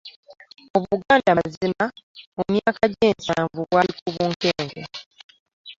[0.77, 1.85] Obuganda mazima
[2.35, 4.81] mu mayaka gy'ensanvu bwali ku bunkenke.